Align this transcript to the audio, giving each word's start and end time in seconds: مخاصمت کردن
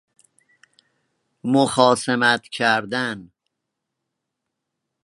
مخاصمت 1.43 2.47
کردن 2.49 3.31